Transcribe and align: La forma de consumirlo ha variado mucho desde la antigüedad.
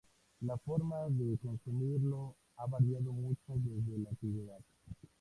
La 0.41 0.57
forma 0.57 1.07
de 1.09 1.37
consumirlo 1.43 2.35
ha 2.57 2.65
variado 2.65 3.11
mucho 3.13 3.53
desde 3.57 3.99
la 3.99 4.09
antigüedad. 4.09 4.59